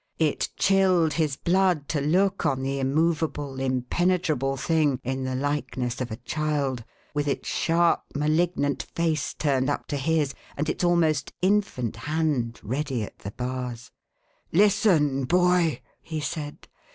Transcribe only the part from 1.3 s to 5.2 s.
blood to look on the immovable impenetrable thing,